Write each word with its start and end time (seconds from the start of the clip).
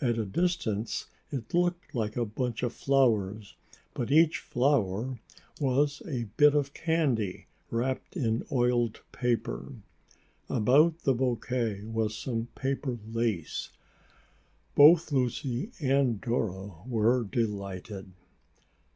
At 0.00 0.16
a 0.16 0.24
distance 0.24 1.06
it 1.32 1.52
looked 1.52 1.92
like 1.92 2.16
a 2.16 2.24
bunch 2.24 2.62
of 2.62 2.72
flowers, 2.72 3.56
but 3.94 4.12
each 4.12 4.38
flower 4.38 5.18
was 5.60 6.02
a 6.06 6.28
bit 6.36 6.54
of 6.54 6.72
candy 6.72 7.46
wrapped 7.68 8.16
in 8.16 8.44
oiled 8.52 9.00
paper. 9.10 9.72
About 10.48 10.98
the 11.00 11.14
bouquet 11.14 11.82
was 11.82 12.16
some 12.16 12.46
paper 12.54 12.96
lace. 13.10 13.70
Both 14.76 15.10
Lucy 15.10 15.72
and 15.80 16.20
Dora 16.20 16.70
were 16.86 17.24
delighted. 17.24 18.12